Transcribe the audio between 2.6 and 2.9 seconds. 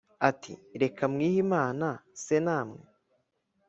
mwe!